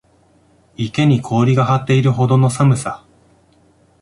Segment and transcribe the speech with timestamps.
[0.77, 3.05] 池に氷が張っているほどの寒さ